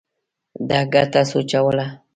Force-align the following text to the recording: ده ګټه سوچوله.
ده 0.69 0.79
ګټه 0.93 1.21
سوچوله. 1.31 1.87